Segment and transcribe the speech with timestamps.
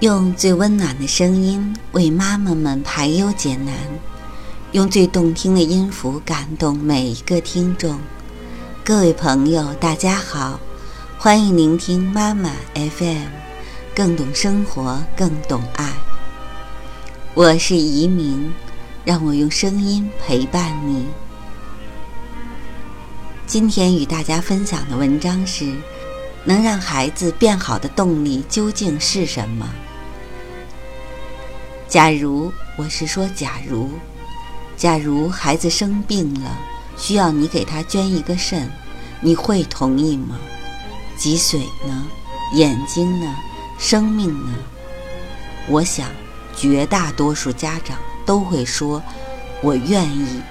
[0.00, 3.74] 用最温暖的声音为妈妈们排忧解难，
[4.70, 7.98] 用最动听的音符感动每一个听众。
[8.84, 10.60] 各位朋友，大家好，
[11.18, 13.26] 欢迎聆听妈妈 FM，
[13.92, 15.92] 更懂生活，更懂爱。
[17.34, 18.52] 我是移民，
[19.04, 21.06] 让我用声音陪伴你。
[23.48, 25.74] 今天与大家分享的文章是：
[26.44, 29.68] 能让孩子变好的动力究竟是什么？
[31.88, 33.88] 假如我是说，假如，
[34.76, 36.58] 假如孩子生病了，
[36.98, 38.70] 需要你给他捐一个肾，
[39.22, 40.38] 你会同意吗？
[41.16, 42.06] 脊髓呢？
[42.52, 43.34] 眼睛呢？
[43.78, 44.54] 生命呢？
[45.66, 46.10] 我想，
[46.54, 49.02] 绝大多数家长都会说
[49.62, 50.42] ：“我愿意。”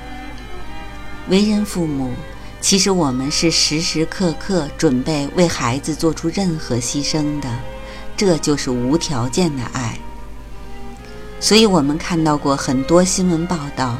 [1.29, 2.11] 为人父母，
[2.59, 7.47] 其实我们是时时刻刻准备为孩子做出任何牺牲的，
[8.17, 9.99] 这就是无条件的爱。
[11.39, 13.95] 所以我们看到过很多新闻报道，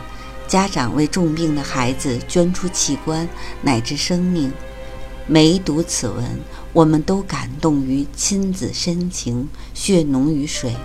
[0.47, 3.27] 家长为重病的孩子捐出器官
[3.61, 4.51] 乃至生命。
[5.27, 6.23] 每读此文，
[6.73, 10.75] 我们都感动于亲子深情，血浓于水。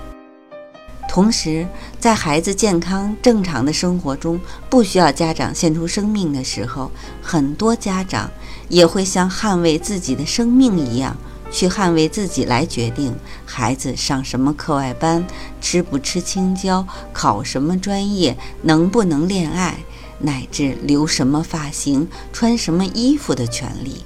[1.08, 1.66] 同时，
[1.98, 6.90] 在孩子健康正常的生活中，不需要家长献出生命的时候，
[7.22, 8.30] 很多家长
[8.68, 11.16] 也会像捍卫自己的生命一样。
[11.52, 13.14] 去捍卫自己来决定
[13.44, 15.24] 孩子上什么课外班，
[15.60, 19.76] 吃不吃青椒，考什么专业，能不能恋爱，
[20.18, 24.04] 乃至留什么发型、穿什么衣服的权利。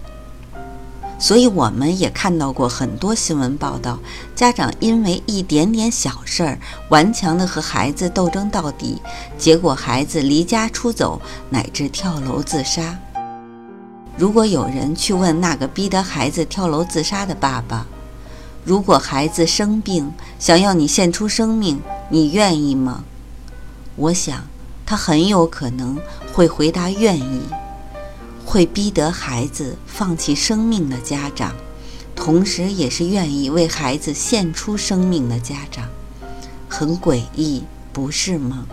[1.19, 3.99] 所以，我们也看到过很多新闻报道，
[4.35, 6.59] 家长因为一点点小事儿，
[6.91, 9.01] 顽强地和孩子斗争到底，
[9.39, 12.99] 结果孩子离家出走，乃至跳楼自杀。
[14.19, 17.87] 如果有人去问那个逼得孩子跳楼自杀的爸爸
[18.65, 23.05] ：“如果孩子生病，想要你献出生命，你愿意吗？”
[23.95, 24.45] 我想，
[24.87, 25.99] 他很有可能
[26.33, 27.43] 会回答愿意。
[28.47, 31.53] 会逼得孩子放弃生命的家长，
[32.15, 35.89] 同时也是愿意为孩子献出生命的家长，
[36.69, 38.67] 很诡异，不是吗？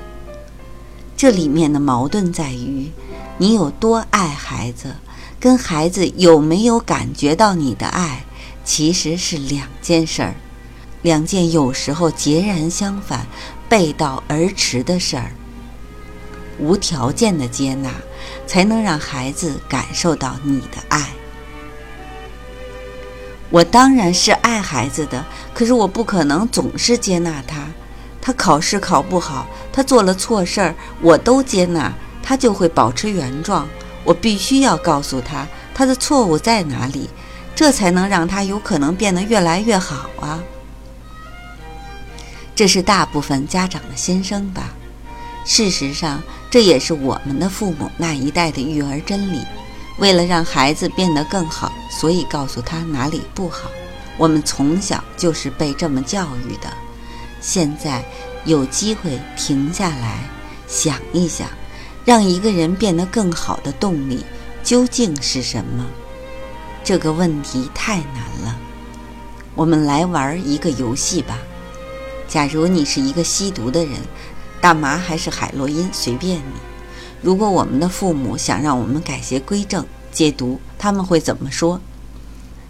[1.17, 2.91] 这里面的矛盾在于，
[3.37, 4.95] 你有多爱孩子。
[5.43, 8.23] 跟孩子有没有感觉到你的爱，
[8.63, 10.35] 其实是两件事儿，
[11.01, 13.27] 两件有时候截然相反、
[13.67, 15.33] 背道而驰的事儿。
[16.59, 17.91] 无条件的接纳，
[18.47, 21.09] 才能让孩子感受到你的爱。
[23.49, 27.67] 我当然是爱孩子的，可是我不可能总是接纳他。
[28.21, 31.93] 他考试考不好，他做了错事儿，我都接纳，
[32.23, 33.67] 他就会保持原状。
[34.03, 37.09] 我必须要告诉他他的错误在哪里，
[37.55, 40.43] 这才能让他有可能变得越来越好啊！
[42.55, 44.71] 这是大部分家长的心声吧？
[45.45, 49.39] 事实上，这也是我们的父母那一代的育儿真理。
[49.99, 53.69] 为了让孩子变得更好，所以告诉他哪里不好。
[54.17, 56.71] 我们从小就是被这么教育的。
[57.41, 58.03] 现在
[58.45, 60.19] 有机会停下来
[60.67, 61.47] 想一想。
[62.05, 64.25] 让一个人变得更好的动力
[64.63, 65.85] 究竟是什么？
[66.83, 68.57] 这个问题太难了。
[69.55, 71.37] 我们来玩一个游戏吧。
[72.27, 73.93] 假如你是一个吸毒的人，
[74.59, 76.53] 大麻还是海洛因，随便你。
[77.21, 81.79] 如果我们的父母想让我们改邪归正、戒毒，他们会怎么说？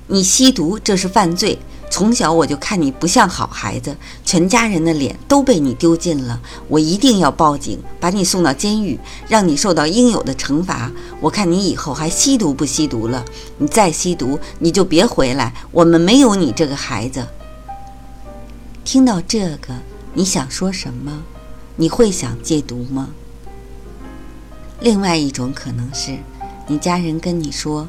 [0.07, 1.57] 你吸毒，这是犯罪。
[1.93, 3.95] 从小我就看你不像好孩子，
[4.25, 6.41] 全家人的脸都被你丢尽了。
[6.67, 10.91] 我一定要报警，把你送到监狱，让你受到应有的惩罚。
[11.21, 13.23] 我看你以后还吸毒不吸毒了？
[13.59, 15.53] 你再吸毒，你就别回来。
[15.69, 17.27] 我们没有你这个孩子。
[18.83, 19.75] 听到这个，
[20.15, 21.21] 你想说什么？
[21.75, 23.09] 你会想戒毒吗？
[24.79, 26.17] 另外一种可能是，
[26.65, 27.87] 你家人跟你说，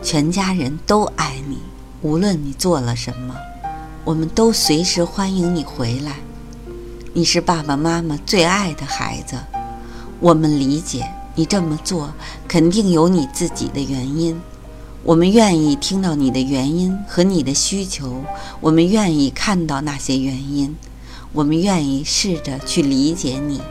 [0.00, 1.58] 全家人都爱你。
[2.04, 3.34] 无论你做了什么，
[4.04, 6.16] 我们都随时欢迎你回来。
[7.14, 9.38] 你是爸爸妈妈最爱的孩子，
[10.20, 12.12] 我们理解你这么做
[12.46, 14.38] 肯定有你自己的原因。
[15.02, 18.22] 我们愿意听到你的原因和你的需求，
[18.60, 20.76] 我们愿意看到那些原因，
[21.32, 23.62] 我们愿意试着去理解你。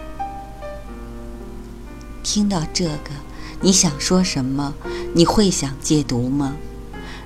[2.24, 3.12] 听到这个，
[3.62, 4.74] 你想说什么？
[5.14, 6.56] 你会想戒毒吗？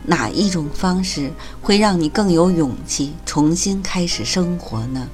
[0.09, 1.29] 哪一种方式
[1.61, 5.09] 会让你更有勇气重新开始生活呢？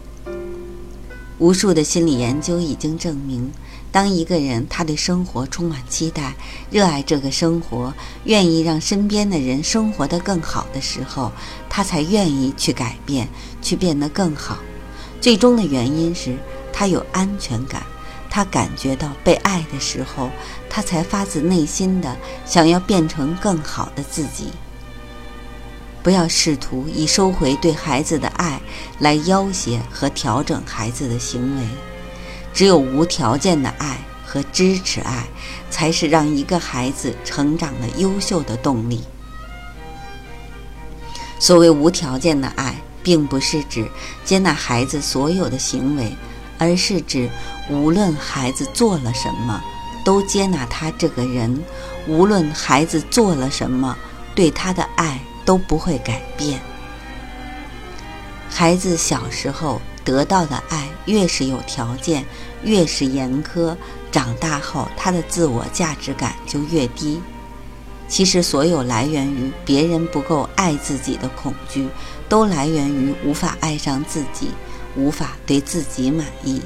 [1.40, 3.52] 无数的心理研究已经证明，
[3.92, 6.36] 当一个人他对生活充满期待，
[6.70, 7.92] 热爱这个生活，
[8.26, 11.32] 愿意让身边的人生活得更好的时候，
[11.68, 13.28] 他才愿意去改变，
[13.64, 14.60] 去变得更好。
[15.20, 16.38] 最终的原因是
[16.72, 17.82] 他有安全感，
[18.30, 20.30] 他感觉到被爱的时候，
[20.70, 22.16] 他才发自内心的
[22.46, 24.50] 想要变成更好的自己。
[26.04, 28.62] 不要试图以收回对孩子的爱
[29.00, 31.66] 来要挟和调整孩子的行为。
[32.54, 35.26] 只有无条件的爱和支持爱，
[35.72, 39.02] 才是让一个孩子成长的优秀的动力。
[41.40, 43.90] 所谓无条件的爱，并不是指
[44.24, 46.16] 接纳孩子所有的行为，
[46.60, 47.30] 而是指
[47.70, 49.62] 无论孩子做了什么，
[50.06, 51.58] 都接纳他这个人；
[52.08, 53.98] 无论孩子做了什么，
[54.36, 56.60] 对他的爱都不会改变。
[58.50, 59.82] 孩子小时候。
[60.06, 62.26] 得到的爱越是有条件，
[62.62, 63.74] 越是严苛，
[64.12, 67.22] 长大后他的自我价值感就越低。
[68.10, 71.88] 其实，所有来源于别人不够爱自己的恐惧，
[72.28, 74.52] 都来源于无法爱上自己，
[74.98, 76.62] 无法对自己满意。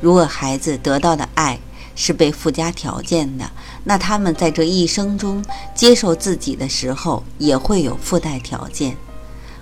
[0.00, 1.58] 如果孩子得到的爱
[2.00, 3.50] 是被附加条件的，
[3.84, 5.44] 那他们在这一生中
[5.74, 8.96] 接受自己的时候，也会有附带条件。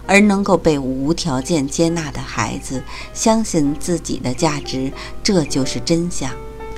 [0.06, 2.80] 而能够被无条件接纳的孩子，
[3.12, 6.30] 相信自己的价值，这就是真相。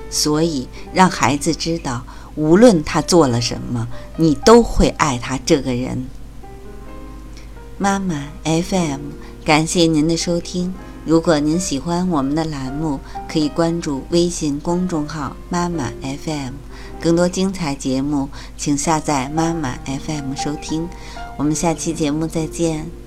[0.09, 2.03] 所以，让孩子知道，
[2.37, 3.87] 无论他做了什么，
[4.17, 6.07] 你都会爱他这个人。
[7.77, 9.01] 妈妈 FM，
[9.45, 10.75] 感谢您的收听。
[11.07, 16.53] 如果您喜欢我们的栏目，可以关注微信公众号“妈妈 FM”，
[17.01, 20.89] 更多精彩节目，请下载妈妈 FM 收听。
[21.39, 23.00] 我们下期节目再见。